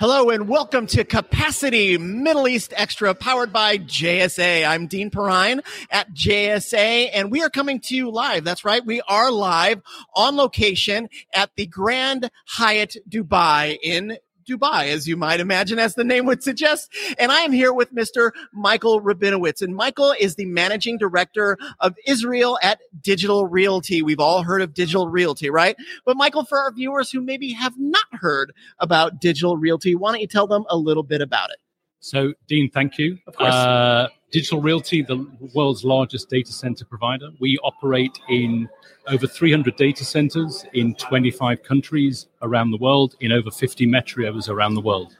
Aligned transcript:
Hello 0.00 0.28
and 0.30 0.48
welcome 0.48 0.88
to 0.88 1.04
Capacity 1.04 1.96
Middle 1.98 2.48
East 2.48 2.72
Xtra 2.72 3.16
powered 3.16 3.52
by 3.52 3.78
JSA. 3.78 4.66
I'm 4.68 4.88
Dean 4.88 5.08
Perrine 5.08 5.60
at 5.88 6.12
JSA 6.12 7.10
and 7.14 7.30
we 7.30 7.40
are 7.44 7.48
coming 7.48 7.78
to 7.82 7.94
you 7.94 8.10
live. 8.10 8.42
That's 8.42 8.64
right. 8.64 8.84
We 8.84 9.02
are 9.02 9.30
live 9.30 9.82
on 10.16 10.34
location 10.34 11.08
at 11.32 11.50
the 11.54 11.66
Grand 11.66 12.28
Hyatt 12.44 12.96
Dubai 13.08 13.78
in 13.80 14.18
Dubai, 14.44 14.88
as 14.88 15.06
you 15.06 15.16
might 15.16 15.40
imagine, 15.40 15.78
as 15.78 15.94
the 15.94 16.04
name 16.04 16.26
would 16.26 16.42
suggest. 16.42 16.92
And 17.18 17.32
I 17.32 17.40
am 17.40 17.52
here 17.52 17.72
with 17.72 17.94
Mr. 17.94 18.32
Michael 18.52 19.00
Rabinowitz. 19.00 19.62
And 19.62 19.74
Michael 19.74 20.14
is 20.18 20.36
the 20.36 20.46
managing 20.46 20.98
director 20.98 21.58
of 21.80 21.94
Israel 22.06 22.58
at 22.62 22.80
Digital 23.00 23.46
Realty. 23.46 24.02
We've 24.02 24.20
all 24.20 24.42
heard 24.42 24.62
of 24.62 24.74
Digital 24.74 25.08
Realty, 25.08 25.50
right? 25.50 25.76
But 26.04 26.16
Michael, 26.16 26.44
for 26.44 26.58
our 26.58 26.72
viewers 26.72 27.10
who 27.10 27.20
maybe 27.20 27.52
have 27.52 27.74
not 27.78 28.06
heard 28.12 28.52
about 28.78 29.20
Digital 29.20 29.56
Realty, 29.56 29.94
why 29.94 30.12
don't 30.12 30.20
you 30.20 30.26
tell 30.26 30.46
them 30.46 30.64
a 30.68 30.76
little 30.76 31.02
bit 31.02 31.20
about 31.20 31.50
it? 31.50 31.56
So, 32.04 32.34
Dean, 32.48 32.70
thank 32.70 32.98
you. 32.98 33.16
Of 33.26 33.34
course. 33.34 33.54
Uh, 33.54 34.08
Digital 34.30 34.60
Realty, 34.60 35.00
the 35.00 35.26
world's 35.54 35.84
largest 35.84 36.28
data 36.28 36.52
center 36.52 36.84
provider. 36.84 37.30
We 37.40 37.56
operate 37.64 38.18
in 38.28 38.68
over 39.08 39.26
300 39.26 39.74
data 39.76 40.04
centers 40.04 40.66
in 40.74 40.96
25 40.96 41.62
countries 41.62 42.26
around 42.42 42.72
the 42.72 42.76
world, 42.76 43.14
in 43.20 43.32
over 43.32 43.50
50 43.50 43.86
metros 43.86 44.50
around 44.50 44.74
the 44.74 44.82
world. 44.82 45.16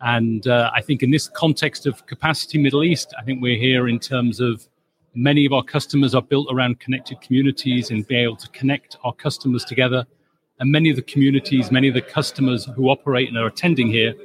And 0.00 0.44
uh, 0.48 0.72
I 0.74 0.80
think 0.80 1.04
in 1.04 1.12
this 1.12 1.28
context 1.28 1.86
of 1.86 2.04
capacity 2.06 2.58
Middle 2.58 2.82
East, 2.82 3.14
I 3.16 3.22
think 3.22 3.40
we're 3.40 3.56
here 3.56 3.86
in 3.86 4.00
terms 4.00 4.40
of 4.40 4.66
many 5.14 5.46
of 5.46 5.52
our 5.52 5.62
customers 5.62 6.16
are 6.16 6.22
built 6.22 6.48
around 6.50 6.80
connected 6.80 7.20
communities 7.20 7.92
and 7.92 8.04
being 8.08 8.24
able 8.24 8.36
to 8.38 8.48
connect 8.48 8.96
our 9.04 9.12
customers 9.12 9.64
together. 9.64 10.04
And 10.58 10.72
many 10.72 10.90
of 10.90 10.96
the 10.96 11.02
communities, 11.02 11.70
many 11.70 11.86
of 11.86 11.94
the 11.94 12.02
customers 12.02 12.64
who 12.74 12.88
operate 12.88 13.28
and 13.28 13.38
are 13.38 13.46
attending 13.46 13.86
here 13.86 14.16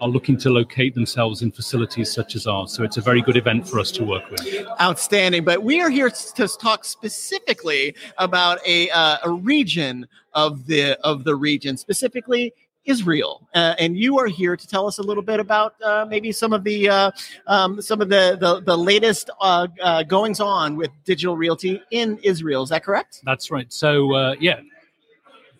are 0.00 0.08
looking 0.08 0.36
to 0.38 0.50
locate 0.50 0.94
themselves 0.94 1.42
in 1.42 1.50
facilities 1.50 2.12
such 2.12 2.36
as 2.36 2.46
ours. 2.46 2.72
So 2.72 2.84
it's 2.84 2.96
a 2.96 3.00
very 3.00 3.22
good 3.22 3.36
event 3.36 3.68
for 3.68 3.80
us 3.80 3.90
to 3.92 4.04
work 4.04 4.30
with. 4.30 4.66
Outstanding. 4.80 5.44
But 5.44 5.62
we 5.62 5.80
are 5.80 5.90
here 5.90 6.10
to 6.10 6.48
talk 6.48 6.84
specifically 6.84 7.94
about 8.18 8.58
a, 8.66 8.90
uh, 8.90 9.18
a 9.24 9.30
region 9.30 10.06
of 10.34 10.66
the 10.66 10.98
of 11.00 11.24
the 11.24 11.34
region, 11.34 11.76
specifically 11.76 12.52
Israel, 12.84 13.46
uh, 13.54 13.74
and 13.78 13.96
you 13.96 14.18
are 14.18 14.26
here 14.26 14.56
to 14.56 14.66
tell 14.66 14.86
us 14.86 14.98
a 14.98 15.02
little 15.02 15.22
bit 15.22 15.40
about 15.40 15.74
uh, 15.82 16.06
maybe 16.08 16.32
some 16.32 16.52
of 16.52 16.64
the 16.64 16.88
uh, 16.88 17.10
um, 17.46 17.82
some 17.82 18.00
of 18.00 18.08
the 18.08 18.36
the, 18.40 18.60
the 18.60 18.76
latest 18.76 19.30
uh, 19.40 19.66
uh, 19.82 20.02
goings 20.04 20.40
on 20.40 20.76
with 20.76 20.90
digital 21.04 21.36
realty 21.36 21.82
in 21.90 22.18
Israel. 22.22 22.62
Is 22.62 22.70
that 22.70 22.82
correct? 22.82 23.20
That's 23.24 23.50
right. 23.50 23.70
So 23.72 24.14
uh, 24.14 24.34
yeah, 24.40 24.60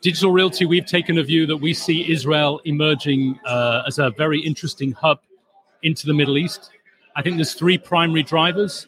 Digital 0.01 0.31
Realty, 0.31 0.65
we've 0.65 0.87
taken 0.87 1.19
a 1.19 1.23
view 1.25 1.45
that 1.47 1.57
we 1.57 1.75
see 1.75 2.11
Israel 2.11 2.61
emerging 2.65 3.39
uh, 3.45 3.83
as 3.87 3.99
a 3.99 4.11
very 4.11 4.41
interesting 4.41 4.93
hub 4.93 5.19
into 5.83 6.07
the 6.07 6.15
Middle 6.15 6.39
East. 6.39 6.71
I 7.17 7.23
think 7.23 7.37
there's 7.37 7.55
three 7.55 7.79
primary 7.79 8.23
drivers. 8.23 8.87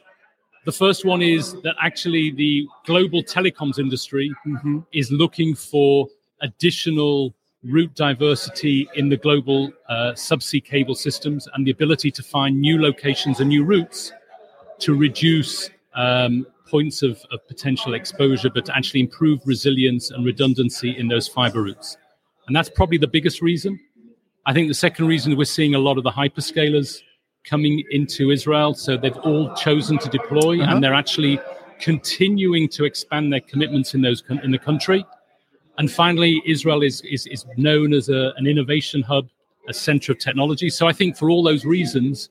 The 0.67 0.73
first 0.73 1.05
one 1.05 1.21
is 1.21 1.55
that 1.63 1.75
actually 1.83 2.31
the 2.31 2.69
global 2.87 3.25
telecoms 3.25 3.79
industry 3.79 4.33
Mm-hmm. 4.47 4.81
is 4.93 5.11
looking 5.11 5.55
for 5.55 6.07
additional 6.43 7.35
route 7.65 7.95
diversity 7.95 8.89
in 8.95 9.09
the 9.09 9.17
global 9.17 9.73
uh, 9.89 10.13
subsea 10.15 10.65
cable 10.65 10.95
systems 10.95 11.49
and 11.55 11.67
the 11.67 11.71
ability 11.71 12.11
to 12.13 12.23
find 12.23 12.61
new 12.61 12.81
locations 12.81 13.41
and 13.41 13.49
new 13.49 13.65
routes 13.65 14.13
to 14.79 14.95
reduce 14.95 15.71
um, 15.95 16.47
points 16.71 17.03
of, 17.03 17.15
of 17.33 17.39
potential 17.49 17.93
exposure, 17.95 18.51
but 18.57 18.65
to 18.67 18.77
actually 18.77 19.01
improve 19.01 19.39
resilience 19.55 20.11
and 20.11 20.25
redundancy 20.25 20.91
in 21.01 21.09
those 21.09 21.27
fiber 21.29 21.63
routes. 21.63 21.97
And 22.47 22.57
that's 22.57 22.71
probably 22.79 22.99
the 22.99 23.13
biggest 23.17 23.39
reason. 23.51 23.73
I 24.47 24.53
think 24.55 24.69
the 24.69 24.81
second 24.87 25.07
reason 25.07 25.37
we're 25.37 25.45
seeing 25.45 25.75
a 25.75 25.79
lot 25.89 25.97
of 25.99 26.05
the 26.05 26.11
hyperscalers 26.11 27.01
coming 27.45 27.85
into 27.91 28.31
Israel. 28.31 28.75
So 28.75 28.97
they've 28.97 29.17
all 29.19 29.47
chosen 29.55 29.99
to 30.05 30.09
deploy 30.09 30.55
Uh-huh. 30.61 30.71
and 30.71 30.83
they're 30.83 31.01
actually 31.05 31.39
continuing 31.79 32.69
to 32.77 32.85
expand 32.85 33.33
their 33.33 33.45
commitments 33.53 33.95
in 33.95 34.01
those 34.07 34.23
in 34.47 34.51
the 34.51 34.59
country. 34.59 35.01
And 35.79 35.91
finally, 35.91 36.43
Israel 36.55 36.83
is 36.83 36.97
is, 37.17 37.23
is 37.27 37.43
known 37.57 37.89
as 37.99 38.09
a, 38.09 38.23
an 38.39 38.47
innovation 38.47 39.01
hub, 39.03 39.25
a 39.69 39.75
center 39.89 40.09
of 40.13 40.19
technology. 40.19 40.69
So 40.79 40.83
I 40.87 40.93
think 40.99 41.17
for 41.17 41.27
all 41.31 41.43
those 41.51 41.65
reasons, 41.65 42.29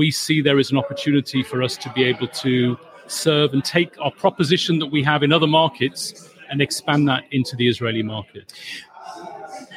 we 0.00 0.10
see 0.10 0.36
there 0.40 0.60
is 0.64 0.70
an 0.70 0.78
opportunity 0.78 1.42
for 1.50 1.58
us 1.66 1.74
to 1.84 1.88
be 1.96 2.02
able 2.12 2.28
to 2.44 2.54
serve 3.10 3.52
and 3.52 3.64
take 3.64 3.98
our 4.00 4.10
proposition 4.10 4.78
that 4.78 4.86
we 4.86 5.02
have 5.02 5.22
in 5.22 5.32
other 5.32 5.46
markets 5.46 6.30
and 6.50 6.60
expand 6.60 7.08
that 7.08 7.24
into 7.30 7.56
the 7.56 7.68
Israeli 7.68 8.02
market. 8.02 8.52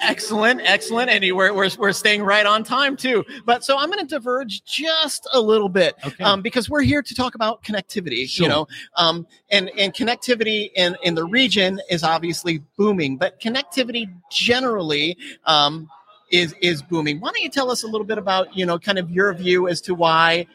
Excellent, 0.01 0.61
excellent, 0.63 1.09
and 1.09 1.23
we're, 1.35 1.53
we're 1.53 1.69
we're 1.77 1.91
staying 1.91 2.21
right 2.23 2.45
on 2.45 2.63
time 2.63 2.95
too. 2.95 3.25
But 3.45 3.63
so 3.63 3.77
I'm 3.77 3.89
going 3.89 4.05
to 4.05 4.05
diverge 4.05 4.63
just 4.63 5.27
a 5.33 5.41
little 5.41 5.69
bit, 5.69 5.95
Okay. 6.05 6.23
um, 6.23 6.41
because 6.41 6.69
we're 6.69 6.81
here 6.81 7.01
to 7.01 7.15
talk 7.15 7.35
about 7.35 7.63
connectivity. 7.63 8.38
You 8.39 8.47
know, 8.47 8.67
um, 8.95 9.25
and 9.49 9.69
and 9.77 9.94
connectivity 9.94 10.69
in 10.75 10.97
in 11.03 11.15
the 11.15 11.25
region 11.25 11.79
is 11.89 12.03
obviously 12.03 12.59
booming, 12.77 13.17
but 13.17 13.39
connectivity 13.39 14.11
generally. 14.31 15.17
Um, 15.45 15.89
is 16.29 16.53
is 16.61 16.81
booming. 16.81 17.21
Why 17.21 17.29
don't 17.29 17.41
you 17.41 17.49
tell 17.49 17.71
us 17.71 17.83
a 17.83 17.88
little 17.88 18.05
bit 18.05 18.17
about 18.17 18.53
you 18.55 18.65
know 18.65 18.77
kind 18.77 18.97
of 18.99 19.09
your 19.09 19.33
view 19.33 19.69
as 19.69 19.79
to 19.81 19.95
why 19.95 20.45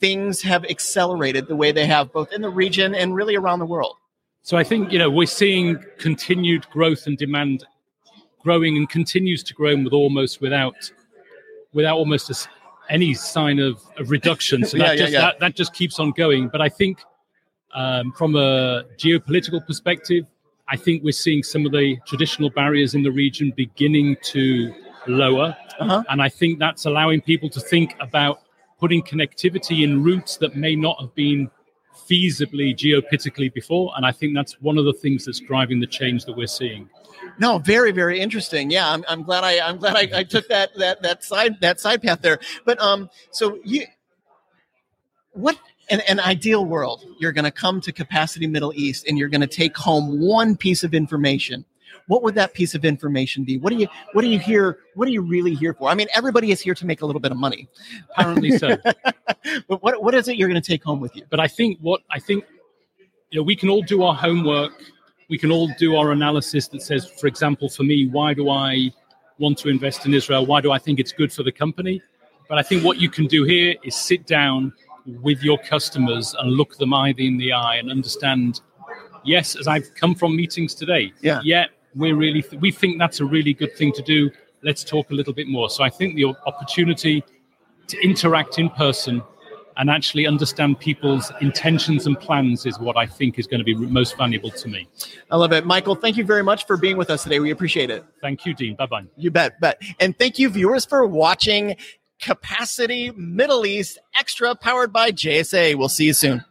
things 0.00 0.42
have 0.42 0.64
accelerated 0.64 1.46
the 1.46 1.56
way 1.56 1.72
they 1.72 1.86
have 1.86 2.12
both 2.12 2.32
in 2.32 2.42
the 2.42 2.50
region 2.50 2.94
and 2.94 3.14
really 3.14 3.36
around 3.36 3.58
the 3.58 3.66
world? 3.66 3.96
So 4.42 4.56
I 4.56 4.64
think 4.64 4.92
you 4.92 4.98
know 4.98 5.10
we're 5.10 5.26
seeing 5.26 5.78
continued 5.98 6.68
growth 6.70 7.06
and 7.06 7.16
demand 7.16 7.64
growing 8.42 8.76
and 8.76 8.88
continues 8.88 9.42
to 9.44 9.54
grow 9.54 9.76
with 9.76 9.92
almost 9.92 10.40
without 10.40 10.90
without 11.72 11.96
almost 11.96 12.30
a 12.30 12.48
any 12.90 13.14
sign 13.14 13.58
of, 13.58 13.80
of 13.96 14.10
reduction. 14.10 14.64
So 14.66 14.76
that, 14.78 14.84
Yeah, 14.84 14.92
yeah, 14.92 14.98
just, 14.98 15.12
yeah. 15.12 15.20
That, 15.20 15.40
that 15.40 15.54
just 15.54 15.72
keeps 15.72 15.98
on 15.98 16.10
going. 16.10 16.48
But 16.48 16.60
I 16.60 16.68
think 16.68 17.00
um, 17.72 18.12
from 18.12 18.34
a 18.34 18.84
geopolitical 18.98 19.64
perspective, 19.64 20.26
I 20.68 20.76
think 20.76 21.02
we're 21.02 21.12
seeing 21.12 21.42
some 21.42 21.64
of 21.66 21.72
the 21.72 21.96
traditional 22.06 22.50
barriers 22.50 22.94
in 22.94 23.02
the 23.02 23.10
region 23.10 23.52
beginning 23.56 24.16
to 24.24 24.74
lower. 25.06 25.56
Uh-huh. 25.78 26.02
And 26.08 26.20
I 26.20 26.28
think 26.28 26.58
that's 26.58 26.84
allowing 26.84 27.20
people 27.20 27.48
to 27.50 27.60
think 27.60 27.94
about 28.00 28.42
putting 28.80 29.02
connectivity 29.02 29.84
in 29.84 30.02
routes 30.02 30.36
that 30.38 30.56
may 30.56 30.74
not 30.74 31.00
have 31.00 31.14
been 31.14 31.50
feasibly 32.08 32.74
geopolitically 32.74 33.52
before. 33.52 33.92
And 33.96 34.04
I 34.06 34.12
think 34.12 34.34
that's 34.34 34.60
one 34.60 34.78
of 34.78 34.84
the 34.84 34.92
things 34.92 35.26
that's 35.26 35.40
driving 35.40 35.80
the 35.80 35.86
change 35.86 36.24
that 36.24 36.36
we're 36.36 36.46
seeing. 36.46 36.88
No, 37.38 37.58
very, 37.58 37.92
very 37.92 38.18
interesting. 38.18 38.70
Yeah, 38.70 38.90
I'm, 38.90 39.04
I'm 39.08 39.22
glad 39.22 39.44
I 39.44 39.60
I'm 39.60 39.76
glad 39.76 39.94
I, 39.96 40.20
I 40.20 40.24
took 40.24 40.48
that 40.48 40.70
that 40.76 41.02
that 41.02 41.22
side 41.22 41.60
that 41.60 41.78
side 41.78 42.02
path 42.02 42.22
there. 42.22 42.38
But 42.64 42.80
um, 42.80 43.10
so 43.30 43.58
you, 43.62 43.84
what 45.32 45.58
in 45.90 46.00
an 46.00 46.20
ideal 46.20 46.64
world, 46.64 47.04
you're 47.18 47.32
going 47.32 47.44
to 47.44 47.50
come 47.50 47.80
to 47.82 47.92
Capacity 47.92 48.46
Middle 48.46 48.72
East 48.74 49.06
and 49.06 49.18
you're 49.18 49.28
going 49.28 49.40
to 49.40 49.46
take 49.46 49.76
home 49.76 50.20
one 50.20 50.56
piece 50.56 50.84
of 50.84 50.94
information. 50.94 51.64
What 52.10 52.24
would 52.24 52.34
that 52.34 52.54
piece 52.54 52.74
of 52.74 52.84
information 52.84 53.44
be? 53.44 53.56
What 53.56 53.70
do 53.70 53.76
you 53.76 53.86
what 54.14 54.22
do 54.22 54.28
you 54.28 54.40
hear? 54.40 54.80
What 54.96 55.06
are 55.06 55.12
you 55.12 55.20
really 55.22 55.54
here 55.54 55.72
for? 55.74 55.88
I 55.88 55.94
mean, 55.94 56.08
everybody 56.12 56.50
is 56.50 56.60
here 56.60 56.74
to 56.74 56.84
make 56.84 57.02
a 57.02 57.06
little 57.06 57.20
bit 57.20 57.30
of 57.30 57.38
money, 57.38 57.68
Apparently 58.16 58.58
so. 58.58 58.76
but 59.68 59.80
what 59.80 60.02
what 60.02 60.12
is 60.16 60.26
it 60.26 60.34
you're 60.34 60.48
going 60.48 60.60
to 60.60 60.68
take 60.72 60.82
home 60.82 60.98
with 60.98 61.14
you? 61.14 61.22
But 61.30 61.38
I 61.38 61.46
think 61.46 61.78
what 61.78 62.00
I 62.10 62.18
think, 62.18 62.44
you 63.30 63.38
know, 63.38 63.44
we 63.44 63.54
can 63.54 63.68
all 63.68 63.82
do 63.82 64.02
our 64.02 64.12
homework. 64.12 64.72
We 65.28 65.38
can 65.38 65.52
all 65.52 65.68
do 65.78 65.94
our 65.94 66.10
analysis 66.10 66.66
that 66.72 66.82
says, 66.82 67.06
for 67.06 67.28
example, 67.28 67.68
for 67.68 67.84
me, 67.84 68.08
why 68.08 68.34
do 68.34 68.50
I 68.50 68.90
want 69.38 69.58
to 69.58 69.68
invest 69.68 70.04
in 70.04 70.12
Israel? 70.12 70.44
Why 70.44 70.60
do 70.60 70.72
I 70.72 70.78
think 70.78 70.98
it's 70.98 71.12
good 71.12 71.32
for 71.32 71.44
the 71.44 71.52
company? 71.52 72.02
But 72.48 72.58
I 72.58 72.62
think 72.62 72.82
what 72.82 72.98
you 72.98 73.08
can 73.08 73.28
do 73.28 73.44
here 73.44 73.76
is 73.84 73.94
sit 73.94 74.26
down 74.26 74.72
with 75.22 75.44
your 75.44 75.58
customers 75.58 76.34
and 76.40 76.50
look 76.50 76.76
them 76.76 76.92
either 76.92 77.22
in 77.22 77.36
the 77.36 77.52
eye 77.52 77.76
and 77.76 77.88
understand. 77.88 78.62
Yes, 79.22 79.54
as 79.54 79.68
I've 79.68 79.94
come 79.94 80.16
from 80.16 80.34
meetings 80.34 80.74
today. 80.74 81.12
Yeah. 81.20 81.42
Yeah, 81.44 81.66
we're 81.94 82.16
really 82.16 82.44
we 82.60 82.70
think 82.70 82.98
that's 82.98 83.20
a 83.20 83.24
really 83.24 83.54
good 83.54 83.76
thing 83.76 83.92
to 83.92 84.02
do. 84.02 84.30
Let's 84.62 84.84
talk 84.84 85.10
a 85.10 85.14
little 85.14 85.32
bit 85.32 85.48
more. 85.48 85.70
So 85.70 85.82
I 85.82 85.90
think 85.90 86.16
the 86.16 86.26
opportunity 86.46 87.24
to 87.88 88.00
interact 88.02 88.58
in 88.58 88.70
person 88.70 89.22
and 89.76 89.88
actually 89.88 90.26
understand 90.26 90.78
people's 90.78 91.32
intentions 91.40 92.06
and 92.06 92.18
plans 92.20 92.66
is 92.66 92.78
what 92.78 92.96
I 92.96 93.06
think 93.06 93.38
is 93.38 93.46
going 93.46 93.60
to 93.60 93.64
be 93.64 93.74
most 93.74 94.16
valuable 94.16 94.50
to 94.50 94.68
me. 94.68 94.86
I 95.30 95.36
love 95.36 95.52
it, 95.52 95.64
Michael. 95.64 95.94
Thank 95.94 96.16
you 96.18 96.24
very 96.24 96.42
much 96.42 96.66
for 96.66 96.76
being 96.76 96.98
with 96.98 97.08
us 97.08 97.22
today. 97.22 97.40
We 97.40 97.50
appreciate 97.50 97.88
it. 97.88 98.04
Thank 98.20 98.44
you, 98.44 98.54
Dean. 98.54 98.76
Bye 98.76 98.86
bye. 98.86 99.04
You 99.16 99.30
bet, 99.30 99.58
bet. 99.60 99.80
And 99.98 100.18
thank 100.18 100.38
you, 100.38 100.50
viewers, 100.50 100.84
for 100.84 101.06
watching 101.06 101.76
Capacity 102.20 103.10
Middle 103.12 103.64
East 103.64 103.98
Xtra 104.20 104.60
powered 104.60 104.92
by 104.92 105.12
JSA. 105.12 105.76
We'll 105.76 105.88
see 105.88 106.06
you 106.06 106.12
soon. 106.12 106.44